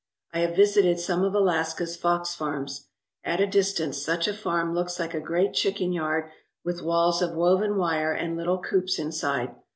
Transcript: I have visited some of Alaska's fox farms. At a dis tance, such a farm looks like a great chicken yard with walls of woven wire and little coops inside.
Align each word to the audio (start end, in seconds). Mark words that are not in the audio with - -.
I 0.33 0.39
have 0.39 0.55
visited 0.55 0.99
some 0.99 1.21
of 1.23 1.35
Alaska's 1.35 1.95
fox 1.95 2.33
farms. 2.33 2.87
At 3.23 3.39
a 3.39 3.45
dis 3.45 3.71
tance, 3.71 4.01
such 4.01 4.27
a 4.27 4.33
farm 4.33 4.73
looks 4.73 4.99
like 4.99 5.13
a 5.13 5.19
great 5.19 5.53
chicken 5.53 5.93
yard 5.93 6.31
with 6.63 6.81
walls 6.81 7.21
of 7.21 7.35
woven 7.35 7.77
wire 7.77 8.11
and 8.11 8.35
little 8.35 8.57
coops 8.57 8.97
inside. 8.97 9.53